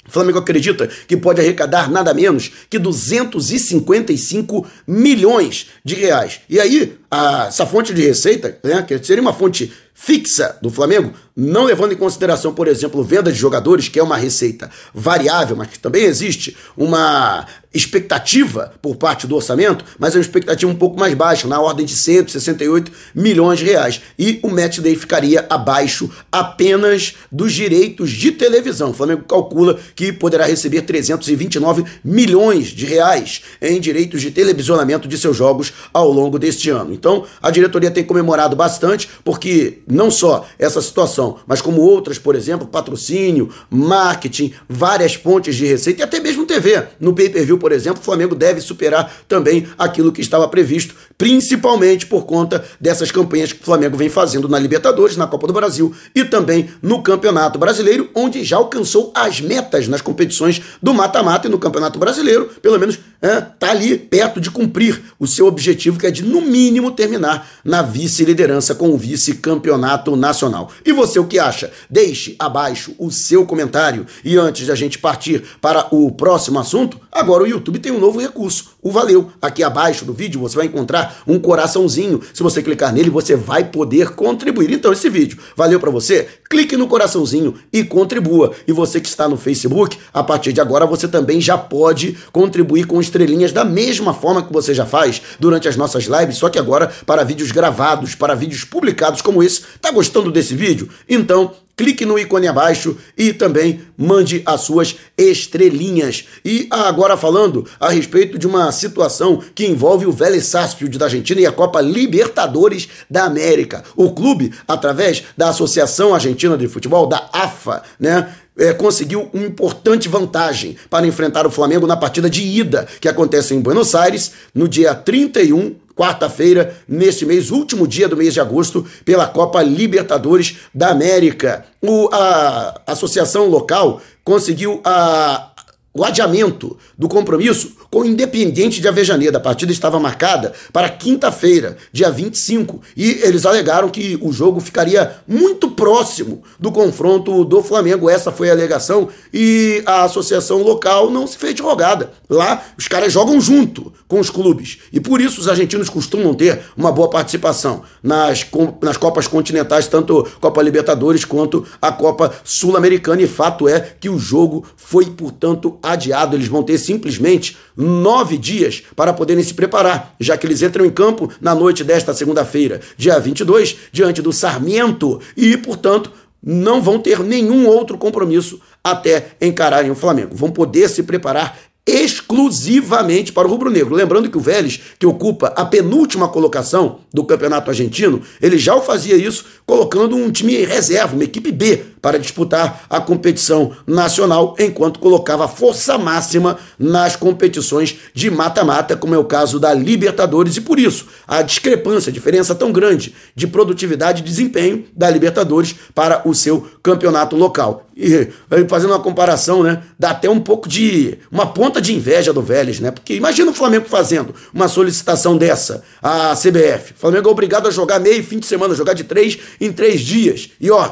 o 0.08 0.10
Flamengo 0.10 0.38
acredita 0.38 0.88
que 1.06 1.16
pode 1.16 1.40
arrecadar 1.40 1.90
nada 1.90 2.14
menos 2.14 2.50
que 2.70 2.78
255 2.78 4.66
milhões 4.86 5.66
de 5.84 5.94
reais. 5.94 6.40
E 6.48 6.58
aí, 6.58 6.96
a, 7.10 7.46
essa 7.48 7.66
fonte 7.66 7.92
de 7.92 8.02
receita, 8.02 8.58
né, 8.64 8.82
que 8.82 8.98
seria 9.04 9.20
uma 9.20 9.34
fonte 9.34 9.70
fixa 10.00 10.56
do 10.62 10.70
Flamengo, 10.70 11.12
não 11.36 11.64
levando 11.64 11.92
em 11.92 11.96
consideração, 11.96 12.54
por 12.54 12.68
exemplo, 12.68 13.02
venda 13.02 13.32
de 13.32 13.38
jogadores, 13.38 13.88
que 13.88 13.98
é 13.98 14.02
uma 14.02 14.16
receita 14.16 14.70
variável, 14.94 15.56
mas 15.56 15.68
que 15.68 15.78
também 15.78 16.04
existe 16.04 16.56
uma 16.76 17.44
expectativa 17.72 18.72
por 18.80 18.96
parte 18.96 19.26
do 19.26 19.36
orçamento, 19.36 19.84
mas 19.98 20.14
é 20.14 20.18
uma 20.18 20.22
expectativa 20.22 20.70
um 20.70 20.74
pouco 20.74 20.98
mais 20.98 21.14
baixa, 21.14 21.46
na 21.46 21.60
ordem 21.60 21.84
de 21.84 21.94
168 21.94 22.90
milhões 23.14 23.58
de 23.58 23.66
reais. 23.66 24.00
E 24.18 24.40
o 24.42 24.48
match 24.48 24.78
day 24.78 24.96
ficaria 24.96 25.46
abaixo 25.50 26.10
apenas 26.32 27.14
dos 27.30 27.52
direitos 27.52 28.10
de 28.10 28.32
televisão. 28.32 28.90
O 28.90 28.94
Flamengo 28.94 29.24
calcula 29.28 29.78
que 29.94 30.12
poderá 30.12 30.46
receber 30.46 30.82
329 30.82 31.84
milhões 32.02 32.68
de 32.68 32.86
reais 32.86 33.42
em 33.60 33.78
direitos 33.78 34.22
de 34.22 34.30
televisionamento 34.30 35.06
de 35.06 35.18
seus 35.18 35.36
jogos 35.36 35.72
ao 35.92 36.10
longo 36.10 36.38
deste 36.38 36.70
ano. 36.70 36.92
Então, 36.92 37.26
a 37.42 37.50
diretoria 37.50 37.90
tem 37.90 38.04
comemorado 38.04 38.56
bastante, 38.56 39.08
porque 39.22 39.82
não 39.90 40.10
só 40.10 40.46
essa 40.58 40.80
situação, 40.80 41.38
mas 41.46 41.60
como 41.60 41.80
outras, 41.80 42.18
por 42.18 42.34
exemplo, 42.34 42.66
patrocínio, 42.66 43.50
marketing, 43.70 44.52
várias 44.68 45.14
fontes 45.14 45.56
de 45.56 45.66
receita 45.66 46.00
e 46.00 46.04
até 46.04 46.20
mesmo 46.20 46.46
TV. 46.46 46.84
No 47.00 47.14
pay-per-view, 47.14 47.58
por 47.58 47.72
exemplo, 47.72 48.00
o 48.00 48.04
Flamengo 48.04 48.34
deve 48.34 48.60
superar 48.60 49.12
também 49.26 49.66
aquilo 49.78 50.12
que 50.12 50.20
estava 50.20 50.46
previsto, 50.48 50.94
principalmente 51.16 52.06
por 52.06 52.26
conta 52.26 52.64
dessas 52.80 53.10
campanhas 53.10 53.52
que 53.52 53.62
o 53.62 53.64
Flamengo 53.64 53.96
vem 53.96 54.08
fazendo 54.08 54.48
na 54.48 54.58
Libertadores, 54.58 55.16
na 55.16 55.26
Copa 55.26 55.46
do 55.46 55.52
Brasil 55.52 55.94
e 56.14 56.24
também 56.24 56.68
no 56.82 57.02
Campeonato 57.02 57.58
Brasileiro, 57.58 58.10
onde 58.14 58.44
já 58.44 58.56
alcançou 58.56 59.12
as 59.14 59.40
metas 59.40 59.88
nas 59.88 60.02
competições 60.02 60.60
do 60.82 60.92
mata-mata 60.92 61.48
e 61.48 61.50
no 61.50 61.58
Campeonato 61.58 61.98
Brasileiro, 61.98 62.50
pelo 62.60 62.78
menos 62.78 62.98
é, 63.20 63.40
tá 63.40 63.70
ali 63.70 63.96
perto 63.96 64.40
de 64.40 64.50
cumprir 64.50 65.02
o 65.18 65.26
seu 65.26 65.46
objetivo, 65.46 65.98
que 65.98 66.06
é 66.06 66.10
de, 66.10 66.22
no 66.22 66.40
mínimo 66.40 66.90
terminar 66.90 67.48
na 67.64 67.82
vice-liderança 67.82 68.74
com 68.74 68.90
o 68.90 68.96
vice-campeonato 68.96 69.77
nacional. 69.78 70.70
E 70.84 70.92
você 70.92 71.18
o 71.18 71.26
que 71.26 71.38
acha? 71.38 71.70
Deixe 71.88 72.36
abaixo 72.38 72.94
o 72.98 73.10
seu 73.10 73.46
comentário. 73.46 74.06
E 74.24 74.36
antes 74.36 74.64
de 74.64 74.72
a 74.72 74.74
gente 74.74 74.98
partir 74.98 75.42
para 75.60 75.86
o 75.94 76.10
próximo 76.10 76.58
assunto, 76.58 77.00
agora 77.10 77.44
o 77.44 77.46
YouTube 77.46 77.78
tem 77.78 77.92
um 77.92 78.00
novo 78.00 78.20
recurso, 78.20 78.76
o 78.82 78.90
Valeu. 78.90 79.30
Aqui 79.40 79.62
abaixo 79.62 80.04
do 80.04 80.12
vídeo 80.12 80.40
você 80.40 80.56
vai 80.56 80.66
encontrar 80.66 81.22
um 81.26 81.38
coraçãozinho. 81.38 82.20
Se 82.32 82.42
você 82.42 82.62
clicar 82.62 82.92
nele, 82.92 83.10
você 83.10 83.36
vai 83.36 83.64
poder 83.64 84.10
contribuir. 84.10 84.70
Então 84.70 84.92
esse 84.92 85.08
vídeo 85.08 85.38
valeu 85.56 85.80
para 85.80 85.90
você? 85.90 86.28
Clique 86.48 86.76
no 86.76 86.88
coraçãozinho 86.88 87.54
e 87.72 87.84
contribua. 87.84 88.52
E 88.66 88.72
você 88.72 89.00
que 89.00 89.08
está 89.08 89.28
no 89.28 89.36
Facebook, 89.36 89.98
a 90.12 90.22
partir 90.22 90.52
de 90.52 90.60
agora 90.60 90.86
você 90.86 91.06
também 91.06 91.40
já 91.40 91.58
pode 91.58 92.16
contribuir 92.32 92.86
com 92.86 93.00
estrelinhas 93.00 93.52
da 93.52 93.64
mesma 93.64 94.14
forma 94.14 94.42
que 94.42 94.52
você 94.52 94.72
já 94.72 94.86
faz 94.86 95.20
durante 95.38 95.68
as 95.68 95.76
nossas 95.76 96.04
lives, 96.04 96.38
só 96.38 96.48
que 96.48 96.58
agora 96.58 96.90
para 97.04 97.24
vídeos 97.24 97.52
gravados, 97.52 98.14
para 98.14 98.34
vídeos 98.34 98.64
publicados 98.64 99.20
como 99.20 99.42
esse. 99.42 99.62
Tá 99.80 99.90
gostando 99.90 100.32
desse 100.32 100.54
vídeo? 100.54 100.88
Então, 101.08 101.52
clique 101.78 102.04
no 102.04 102.18
ícone 102.18 102.48
abaixo 102.48 102.96
e 103.16 103.32
também 103.32 103.80
mande 103.96 104.42
as 104.44 104.62
suas 104.62 104.96
estrelinhas. 105.16 106.24
E 106.44 106.66
agora 106.70 107.16
falando 107.16 107.64
a 107.78 107.88
respeito 107.88 108.36
de 108.36 108.48
uma 108.48 108.70
situação 108.72 109.40
que 109.54 109.64
envolve 109.64 110.04
o 110.04 110.12
Vélez 110.12 110.46
Sarsfield 110.46 110.98
da 110.98 111.06
Argentina 111.06 111.40
e 111.40 111.46
a 111.46 111.52
Copa 111.52 111.80
Libertadores 111.80 112.88
da 113.08 113.24
América. 113.24 113.84
O 113.94 114.10
clube, 114.10 114.52
através 114.66 115.22
da 115.36 115.50
Associação 115.50 116.12
Argentina 116.12 116.58
de 116.58 116.66
Futebol, 116.66 117.06
da 117.06 117.30
AFA, 117.32 117.84
né, 117.98 118.34
é, 118.58 118.72
conseguiu 118.72 119.30
uma 119.32 119.46
importante 119.46 120.08
vantagem 120.08 120.76
para 120.90 121.06
enfrentar 121.06 121.46
o 121.46 121.50
Flamengo 121.50 121.86
na 121.86 121.96
partida 121.96 122.28
de 122.28 122.42
ida, 122.42 122.88
que 123.00 123.08
acontece 123.08 123.54
em 123.54 123.60
Buenos 123.60 123.94
Aires, 123.94 124.32
no 124.52 124.66
dia 124.66 124.96
31 124.96 125.76
quarta-feira, 125.98 126.76
neste 126.86 127.26
mês, 127.26 127.50
último 127.50 127.84
dia 127.84 128.08
do 128.08 128.16
mês 128.16 128.32
de 128.32 128.40
agosto, 128.40 128.86
pela 129.04 129.26
Copa 129.26 129.60
Libertadores 129.60 130.58
da 130.72 130.90
América. 130.90 131.64
O, 131.82 132.08
a 132.12 132.82
associação 132.86 133.48
local 133.48 134.00
conseguiu 134.22 134.80
a, 134.84 135.50
o 135.98 136.04
adiamento 136.04 136.76
do 136.96 137.08
compromisso 137.08 137.72
com 137.90 138.00
o 138.00 138.04
Independiente 138.04 138.80
de 138.80 138.88
Avejaneira. 138.88 139.38
A 139.38 139.40
partida 139.40 139.72
estava 139.72 139.98
marcada 139.98 140.52
para 140.72 140.88
quinta-feira, 140.88 141.76
dia 141.92 142.10
25, 142.10 142.80
e 142.96 143.20
eles 143.22 143.44
alegaram 143.44 143.88
que 143.88 144.18
o 144.20 144.32
jogo 144.32 144.60
ficaria 144.60 145.16
muito 145.26 145.70
próximo 145.70 146.42
do 146.58 146.70
confronto 146.70 147.44
do 147.44 147.62
Flamengo. 147.62 148.08
Essa 148.08 148.30
foi 148.30 148.48
a 148.48 148.52
alegação 148.52 149.08
e 149.32 149.82
a 149.86 150.04
associação 150.04 150.62
local 150.62 151.10
não 151.10 151.26
se 151.26 151.36
fez 151.36 151.54
de 151.54 151.62
rogada. 151.62 152.12
Lá 152.28 152.62
os 152.76 152.86
caras 152.86 153.12
jogam 153.12 153.40
junto 153.40 153.92
com 154.06 154.20
os 154.20 154.30
clubes 154.30 154.78
e 154.92 155.00
por 155.00 155.20
isso 155.20 155.40
os 155.40 155.48
argentinos 155.48 155.88
costumam 155.88 156.34
ter 156.34 156.60
uma 156.76 156.92
boa 156.92 157.08
participação 157.08 157.82
nas, 158.02 158.46
nas 158.82 158.96
Copas 158.96 159.26
Continentais, 159.26 159.88
tanto 159.88 160.26
Copa 160.40 160.62
Libertadores 160.62 161.24
quanto 161.24 161.66
a 161.80 161.90
Copa 161.90 162.32
Sul-Americana. 162.44 163.22
E 163.22 163.26
fato 163.26 163.68
é 163.68 163.80
que 163.80 164.08
o 164.08 164.18
jogo 164.18 164.64
foi, 164.76 165.06
portanto, 165.06 165.78
adiado. 165.92 166.36
Eles 166.36 166.48
vão 166.48 166.62
ter 166.62 166.78
simplesmente 166.78 167.56
nove 167.76 168.36
dias 168.36 168.82
para 168.94 169.12
poderem 169.12 169.44
se 169.44 169.54
preparar, 169.54 170.14
já 170.18 170.36
que 170.36 170.46
eles 170.46 170.62
entram 170.62 170.84
em 170.84 170.90
campo 170.90 171.30
na 171.40 171.54
noite 171.54 171.84
desta 171.84 172.14
segunda-feira, 172.14 172.80
dia 172.96 173.18
22, 173.18 173.76
diante 173.92 174.22
do 174.22 174.32
Sarmiento 174.32 175.20
e, 175.36 175.56
portanto, 175.56 176.12
não 176.42 176.80
vão 176.80 176.98
ter 176.98 177.20
nenhum 177.20 177.66
outro 177.66 177.98
compromisso 177.98 178.60
até 178.82 179.32
encararem 179.40 179.90
o 179.90 179.94
Flamengo. 179.94 180.34
Vão 180.34 180.50
poder 180.50 180.88
se 180.88 181.02
preparar 181.02 181.58
exclusivamente 181.88 183.32
para 183.32 183.48
o 183.48 183.50
rubro-negro. 183.50 183.94
Lembrando 183.94 184.30
que 184.30 184.36
o 184.36 184.40
Vélez, 184.40 184.78
que 184.98 185.06
ocupa 185.06 185.48
a 185.56 185.64
penúltima 185.64 186.28
colocação 186.28 186.98
do 187.12 187.24
Campeonato 187.24 187.70
Argentino, 187.70 188.20
ele 188.42 188.58
já 188.58 188.74
o 188.74 188.82
fazia 188.82 189.16
isso 189.16 189.46
colocando 189.64 190.14
um 190.14 190.30
time 190.30 190.66
reserva, 190.66 191.14
uma 191.14 191.24
equipe 191.24 191.50
B, 191.50 191.82
para 192.08 192.18
disputar 192.18 192.86
a 192.88 193.02
competição 193.02 193.72
nacional, 193.86 194.56
enquanto 194.58 194.98
colocava 194.98 195.46
força 195.46 195.98
máxima 195.98 196.56
nas 196.78 197.16
competições 197.16 197.98
de 198.14 198.30
mata-mata, 198.30 198.96
como 198.96 199.14
é 199.14 199.18
o 199.18 199.24
caso 199.24 199.60
da 199.60 199.74
Libertadores, 199.74 200.56
e 200.56 200.62
por 200.62 200.78
isso 200.78 201.06
a 201.26 201.42
discrepância, 201.42 202.08
a 202.08 202.12
diferença 202.12 202.54
tão 202.54 202.72
grande 202.72 203.14
de 203.34 203.46
produtividade 203.46 204.22
e 204.22 204.24
desempenho 204.24 204.86
da 204.96 205.10
Libertadores 205.10 205.74
para 205.94 206.26
o 206.26 206.34
seu 206.34 206.66
campeonato 206.82 207.36
local. 207.36 207.84
E 208.00 208.28
fazendo 208.68 208.90
uma 208.90 209.00
comparação, 209.00 209.62
né, 209.64 209.82
dá 209.98 210.10
até 210.10 210.30
um 210.30 210.38
pouco 210.38 210.68
de 210.68 211.18
uma 211.32 211.46
ponta 211.46 211.80
de 211.80 211.92
inveja 211.92 212.32
do 212.32 212.40
Vélez, 212.40 212.78
né? 212.78 212.92
Porque 212.92 213.12
imagina 213.12 213.50
o 213.50 213.54
Flamengo 213.54 213.86
fazendo 213.88 214.32
uma 214.54 214.68
solicitação 214.68 215.36
dessa 215.36 215.82
à 216.00 216.32
CBF. 216.36 216.92
O 216.92 217.00
Flamengo 217.00 217.28
é 217.28 217.32
obrigado 217.32 217.66
a 217.66 217.72
jogar 217.72 217.98
meio 217.98 218.22
fim 218.22 218.38
de 218.38 218.46
semana, 218.46 218.72
jogar 218.72 218.92
de 218.92 219.02
três 219.02 219.36
em 219.60 219.72
três 219.72 220.00
dias. 220.00 220.48
E 220.60 220.70
ó, 220.70 220.88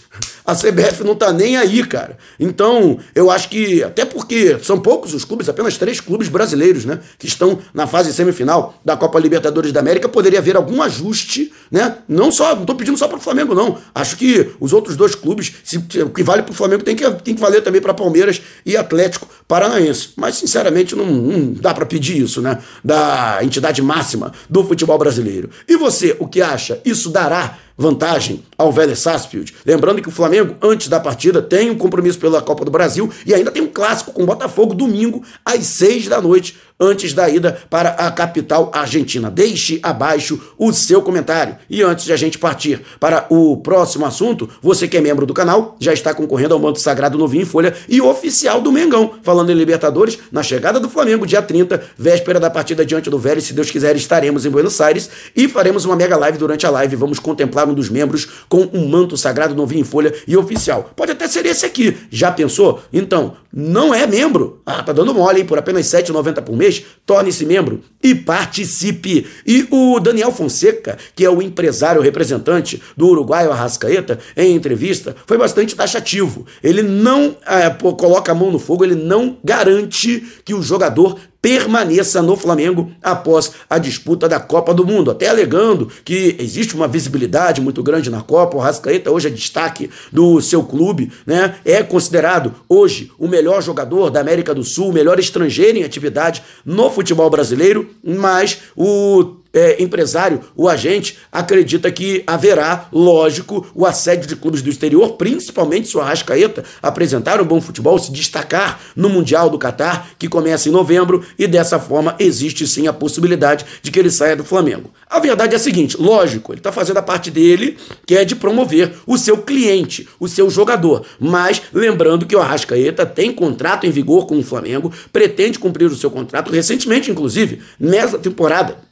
a 0.46 0.54
CBF 0.54 1.02
não 1.02 1.14
tá 1.14 1.32
nem 1.32 1.56
aí, 1.56 1.84
cara. 1.84 2.16
Então, 2.38 2.98
eu 3.14 3.30
acho 3.30 3.48
que, 3.48 3.82
até 3.82 4.04
porque 4.04 4.58
são 4.62 4.78
poucos 4.78 5.12
os 5.12 5.24
clubes, 5.24 5.48
apenas 5.48 5.76
três 5.76 6.00
clubes 6.00 6.28
brasileiros, 6.28 6.84
né, 6.84 7.00
que 7.18 7.26
estão 7.26 7.58
na 7.74 7.86
fase 7.86 8.12
semifinal 8.14 8.80
da 8.84 8.96
Copa 8.96 9.18
Libertadores 9.18 9.72
da 9.72 9.80
América, 9.80 10.08
poderia 10.08 10.38
haver 10.38 10.56
algum 10.56 10.80
ajuste, 10.82 11.52
né? 11.70 11.98
Não 12.08 12.30
só, 12.30 12.54
não 12.54 12.64
tô 12.64 12.74
pedindo 12.74 12.96
só 12.96 13.08
para 13.08 13.18
o 13.18 13.20
Flamengo, 13.20 13.54
não. 13.54 13.78
Acho 13.94 14.16
que 14.16 14.52
os 14.60 14.72
outros 14.72 14.96
dois 14.96 15.14
clubes, 15.14 15.52
se, 15.64 15.78
o 15.78 16.10
que 16.10 16.22
vale 16.22 16.42
para 16.42 16.52
o 16.52 16.54
Flamengo 16.54 16.84
tem 16.84 16.94
que, 16.94 17.10
tem 17.22 17.34
que 17.34 17.40
valer 17.40 17.62
também 17.62 17.80
para 17.80 17.92
Palmeiras 17.92 18.40
e 18.64 18.76
Atlético 18.76 19.28
Paranaense. 19.48 20.10
Mas, 20.16 20.36
sinceramente, 20.36 20.94
não, 20.94 21.06
não 21.06 21.52
dá 21.54 21.74
para 21.74 21.84
pedir 21.84 22.16
isso, 22.18 22.40
né? 22.40 22.58
Da 22.84 23.40
entidade 23.42 23.82
máxima 23.82 24.32
do 24.48 24.64
futebol 24.64 24.98
brasileiro. 24.98 25.50
E 25.66 25.76
você, 25.76 26.16
o 26.20 26.26
que 26.28 26.40
acha? 26.40 26.80
Isso 26.84 27.10
dará 27.10 27.58
vantagem 27.76 28.42
ao 28.56 28.72
Vélez 28.72 29.00
Sarsfield. 29.00 29.54
Lembrando 29.64 30.00
que 30.00 30.08
o 30.08 30.12
Flamengo, 30.12 30.56
antes 30.62 30.88
da 30.88 30.98
partida, 30.98 31.42
tem 31.42 31.70
um 31.70 31.76
compromisso 31.76 32.18
pela 32.18 32.40
Copa 32.40 32.64
do 32.64 32.70
Brasil 32.70 33.10
e 33.26 33.34
ainda 33.34 33.50
tem 33.50 33.62
um 33.62 33.68
clássico 33.68 34.12
com 34.12 34.22
o 34.22 34.26
Botafogo 34.26 34.74
domingo 34.74 35.22
às 35.44 35.66
seis 35.66 36.08
da 36.08 36.20
noite 36.20 36.56
antes 36.78 37.12
da 37.12 37.28
ida 37.28 37.58
para 37.70 37.90
a 37.90 38.10
capital 38.10 38.70
argentina. 38.72 39.30
Deixe 39.30 39.80
abaixo 39.82 40.40
o 40.58 40.72
seu 40.72 41.02
comentário. 41.02 41.56
E 41.68 41.82
antes 41.82 42.04
de 42.04 42.12
a 42.12 42.16
gente 42.16 42.38
partir 42.38 42.82
para 43.00 43.26
o 43.30 43.56
próximo 43.56 44.04
assunto, 44.04 44.48
você 44.62 44.86
que 44.86 44.96
é 44.96 45.00
membro 45.00 45.26
do 45.26 45.34
canal 45.34 45.76
já 45.80 45.92
está 45.92 46.14
concorrendo 46.14 46.54
ao 46.54 46.60
manto 46.60 46.80
sagrado 46.80 47.18
novinho 47.18 47.42
em 47.42 47.46
folha 47.46 47.74
e 47.88 48.00
oficial 48.00 48.60
do 48.60 48.70
Mengão. 48.70 49.14
Falando 49.22 49.50
em 49.50 49.54
Libertadores, 49.54 50.18
na 50.30 50.42
chegada 50.42 50.78
do 50.78 50.88
Flamengo, 50.88 51.26
dia 51.26 51.42
30, 51.42 51.82
véspera 51.96 52.38
da 52.38 52.50
partida 52.50 52.84
diante 52.84 53.10
do 53.10 53.18
Vélez, 53.18 53.44
se 53.44 53.52
Deus 53.52 53.70
quiser, 53.70 53.96
estaremos 53.96 54.44
em 54.44 54.50
Buenos 54.50 54.80
Aires 54.80 55.08
e 55.34 55.48
faremos 55.48 55.84
uma 55.84 55.96
mega 55.96 56.16
live 56.16 56.38
durante 56.38 56.66
a 56.66 56.70
live. 56.70 56.96
Vamos 56.96 57.18
contemplar 57.18 57.68
um 57.68 57.74
dos 57.74 57.88
membros 57.88 58.28
com 58.48 58.68
um 58.72 58.88
manto 58.88 59.16
sagrado 59.16 59.54
novinho 59.54 59.80
em 59.80 59.84
folha 59.84 60.14
e 60.26 60.36
oficial. 60.36 60.90
Pode 60.94 61.12
até 61.12 61.26
ser 61.26 61.46
esse 61.46 61.64
aqui. 61.64 61.96
Já 62.10 62.30
pensou? 62.30 62.80
Então, 62.92 63.36
não 63.52 63.94
é 63.94 64.06
membro. 64.06 64.60
Ah, 64.66 64.82
tá 64.82 64.92
dando 64.92 65.14
mole, 65.14 65.40
hein? 65.40 65.46
Por 65.46 65.58
apenas 65.58 65.90
R$ 65.90 66.02
7,90 66.02 66.42
por 66.42 66.54
mês, 66.54 66.65
torne-se 67.04 67.46
membro 67.46 67.82
e 68.02 68.14
participe. 68.14 69.26
E 69.46 69.66
o 69.70 69.98
Daniel 70.00 70.32
Fonseca, 70.32 70.98
que 71.14 71.24
é 71.24 71.30
o 71.30 71.40
empresário 71.40 72.02
representante 72.02 72.82
do 72.96 73.08
Uruguai 73.08 73.46
Arrascaeta, 73.46 74.18
em 74.36 74.54
entrevista, 74.54 75.14
foi 75.26 75.38
bastante 75.38 75.74
taxativo. 75.74 76.46
Ele 76.62 76.82
não 76.82 77.36
é, 77.46 77.70
coloca 77.70 78.32
a 78.32 78.34
mão 78.34 78.50
no 78.50 78.58
fogo, 78.58 78.84
ele 78.84 78.94
não 78.94 79.38
garante 79.42 80.24
que 80.44 80.54
o 80.54 80.62
jogador 80.62 81.18
permaneça 81.46 82.20
no 82.20 82.36
Flamengo 82.36 82.90
após 83.00 83.52
a 83.70 83.78
disputa 83.78 84.28
da 84.28 84.40
Copa 84.40 84.74
do 84.74 84.84
Mundo, 84.84 85.12
até 85.12 85.28
alegando 85.28 85.88
que 86.04 86.34
existe 86.40 86.74
uma 86.74 86.88
visibilidade 86.88 87.60
muito 87.60 87.84
grande 87.84 88.10
na 88.10 88.20
Copa. 88.20 88.56
O 88.56 88.60
Rascaeta 88.60 89.12
hoje 89.12 89.28
é 89.28 89.30
destaque 89.30 89.88
do 90.10 90.40
seu 90.40 90.64
clube, 90.64 91.12
né? 91.24 91.54
É 91.64 91.84
considerado 91.84 92.52
hoje 92.68 93.12
o 93.16 93.28
melhor 93.28 93.62
jogador 93.62 94.10
da 94.10 94.18
América 94.18 94.52
do 94.52 94.64
Sul, 94.64 94.88
o 94.88 94.92
melhor 94.92 95.20
estrangeiro 95.20 95.78
em 95.78 95.84
atividade 95.84 96.42
no 96.64 96.90
futebol 96.90 97.30
brasileiro, 97.30 97.90
mas 98.02 98.58
o 98.76 99.36
é, 99.56 99.82
empresário, 99.82 100.40
o 100.54 100.68
agente, 100.68 101.18
acredita 101.32 101.90
que 101.90 102.22
haverá, 102.26 102.88
lógico, 102.92 103.66
o 103.74 103.86
assédio 103.86 104.28
de 104.28 104.36
clubes 104.36 104.62
do 104.62 104.70
exterior, 104.70 105.14
principalmente 105.14 105.88
se 105.88 105.96
o 105.96 106.00
Arrascaeta 106.00 106.62
apresentar 106.82 107.40
um 107.40 107.44
bom 107.44 107.60
futebol, 107.60 107.98
se 107.98 108.12
destacar 108.12 108.80
no 108.94 109.08
Mundial 109.08 109.48
do 109.48 109.58
Catar, 109.58 110.10
que 110.18 110.28
começa 110.28 110.68
em 110.68 110.72
novembro, 110.72 111.24
e 111.38 111.46
dessa 111.46 111.78
forma 111.78 112.14
existe 112.18 112.66
sim 112.66 112.86
a 112.86 112.92
possibilidade 112.92 113.64
de 113.82 113.90
que 113.90 113.98
ele 113.98 114.10
saia 114.10 114.36
do 114.36 114.44
Flamengo. 114.44 114.90
A 115.08 115.18
verdade 115.18 115.54
é 115.54 115.56
a 115.56 115.60
seguinte: 115.60 115.96
lógico, 115.98 116.52
ele 116.52 116.60
está 116.60 116.70
fazendo 116.72 116.98
a 116.98 117.02
parte 117.02 117.30
dele, 117.30 117.78
que 118.04 118.14
é 118.14 118.24
de 118.24 118.36
promover 118.36 118.92
o 119.06 119.16
seu 119.16 119.38
cliente, 119.38 120.08
o 120.20 120.28
seu 120.28 120.50
jogador. 120.50 121.04
Mas 121.18 121.62
lembrando 121.72 122.26
que 122.26 122.36
o 122.36 122.40
Arrascaeta 122.40 123.06
tem 123.06 123.32
contrato 123.32 123.86
em 123.86 123.90
vigor 123.90 124.26
com 124.26 124.38
o 124.38 124.42
Flamengo, 124.42 124.92
pretende 125.12 125.58
cumprir 125.58 125.86
o 125.86 125.96
seu 125.96 126.10
contrato 126.10 126.52
recentemente, 126.52 127.10
inclusive, 127.10 127.60
nessa 127.78 128.18
temporada 128.18 128.85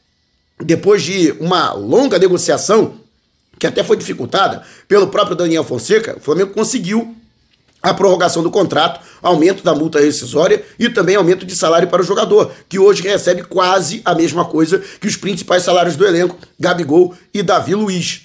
depois 0.62 1.02
de 1.02 1.32
uma 1.40 1.72
longa 1.72 2.18
negociação, 2.18 2.94
que 3.58 3.66
até 3.66 3.82
foi 3.82 3.96
dificultada 3.96 4.62
pelo 4.88 5.08
próprio 5.08 5.36
Daniel 5.36 5.64
Fonseca, 5.64 6.16
o 6.16 6.20
Flamengo 6.20 6.52
conseguiu 6.52 7.14
a 7.82 7.92
prorrogação 7.92 8.42
do 8.42 8.50
contrato, 8.50 9.00
aumento 9.22 9.62
da 9.62 9.74
multa 9.74 10.00
rescisória 10.00 10.64
e 10.78 10.88
também 10.88 11.16
aumento 11.16 11.44
de 11.44 11.54
salário 11.54 11.86
para 11.86 12.00
o 12.00 12.04
jogador, 12.04 12.50
que 12.66 12.78
hoje 12.78 13.02
recebe 13.02 13.42
quase 13.42 14.00
a 14.06 14.14
mesma 14.14 14.46
coisa 14.46 14.82
que 14.98 15.06
os 15.06 15.16
principais 15.16 15.62
salários 15.62 15.94
do 15.94 16.06
elenco, 16.06 16.38
Gabigol 16.58 17.14
e 17.32 17.42
Davi 17.42 17.74
Luiz. 17.74 18.22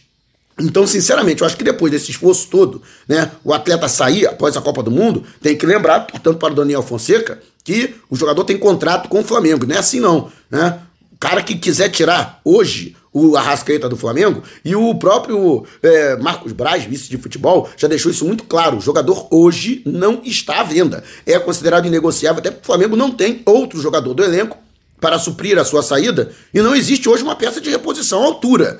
Então, 0.57 0.87
sinceramente, 0.87 1.41
eu 1.41 1.47
acho 1.47 1.57
que 1.57 1.63
depois 1.63 1.91
desse 1.91 2.11
esforço 2.11 2.47
todo, 2.47 2.81
né, 3.07 3.31
o 3.43 3.53
atleta 3.53 3.87
sair 3.87 4.27
após 4.27 4.55
a 4.55 4.61
Copa 4.61 4.81
do 4.81 4.91
Mundo, 4.91 5.23
tem 5.41 5.57
que 5.57 5.65
lembrar, 5.65 6.01
portanto, 6.01 6.37
para 6.37 6.53
o 6.53 6.55
Daniel 6.55 6.83
Fonseca, 6.83 7.39
que 7.63 7.95
o 8.09 8.15
jogador 8.15 8.43
tem 8.45 8.57
contrato 8.57 9.09
com 9.09 9.19
o 9.19 9.23
Flamengo. 9.23 9.65
Não 9.65 9.75
é 9.75 9.79
assim, 9.79 9.99
não. 9.99 10.31
Né? 10.49 10.79
Cara 11.19 11.43
que 11.43 11.55
quiser 11.55 11.89
tirar 11.89 12.39
hoje 12.45 12.95
o 13.11 13.35
Arrascaeta 13.35 13.89
do 13.89 13.97
Flamengo, 13.97 14.43
e 14.63 14.75
o 14.75 14.95
próprio 14.95 15.65
é, 15.81 16.15
Marcos 16.17 16.53
Braz, 16.53 16.85
vice 16.85 17.09
de 17.09 17.17
futebol, 17.17 17.67
já 17.75 17.87
deixou 17.87 18.11
isso 18.11 18.25
muito 18.25 18.43
claro. 18.43 18.77
O 18.77 18.81
jogador 18.81 19.27
hoje 19.31 19.81
não 19.85 20.21
está 20.23 20.61
à 20.61 20.63
venda. 20.63 21.03
É 21.25 21.37
considerado 21.39 21.87
inegociável, 21.87 22.39
até 22.39 22.51
porque 22.51 22.63
o 22.63 22.67
Flamengo 22.67 22.95
não 22.95 23.11
tem 23.11 23.41
outro 23.45 23.81
jogador 23.81 24.13
do 24.13 24.23
elenco 24.23 24.57
para 25.01 25.17
suprir 25.17 25.57
a 25.57 25.65
sua 25.65 25.81
saída, 25.81 26.31
e 26.53 26.61
não 26.61 26.75
existe 26.75 27.07
hoje 27.07 27.23
uma 27.23 27.35
peça 27.35 27.59
de 27.59 27.69
reposição 27.69 28.21
à 28.21 28.25
altura 28.25 28.79